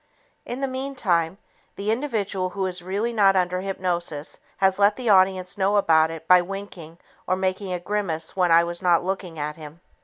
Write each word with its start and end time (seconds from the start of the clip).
In 0.47 0.61
the 0.61 0.67
meantime, 0.67 1.37
the 1.75 1.91
individual 1.91 2.49
who 2.57 2.65
is 2.65 2.81
really 2.81 3.13
not 3.13 3.35
under 3.35 3.61
hypnosis 3.61 4.39
has 4.57 4.79
let 4.79 4.95
the 4.95 5.09
audience 5.11 5.59
know 5.59 5.77
about 5.77 6.09
it 6.09 6.27
by 6.27 6.41
winking 6.41 6.97
or 7.27 7.35
making 7.35 7.71
a 7.71 7.79
grimace 7.79 8.35
when 8.35 8.51
I 8.51 8.63
was 8.63 8.81
not 8.81 9.03
looking 9.03 9.37
at 9.37 9.57
him. 9.57 9.79